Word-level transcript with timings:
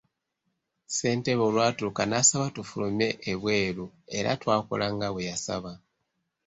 Ssentebe 0.87 1.43
olwatuuka 1.49 2.03
n'asaba 2.07 2.47
tufulume 2.55 3.07
ebweru 3.31 3.85
era 4.17 4.31
twakola 4.41 4.85
nga 4.95 5.07
bwe 5.11 5.23
yasaba. 5.29 5.71